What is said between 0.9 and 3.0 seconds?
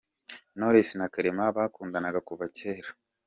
na Clement bakundanaga kuva cyera.